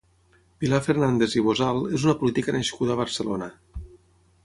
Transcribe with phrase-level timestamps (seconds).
[0.63, 3.55] Pilar Fernández i Bozal és una política nascuda a Barcelona.